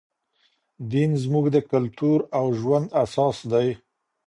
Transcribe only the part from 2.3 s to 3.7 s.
او ژوند اساس دی.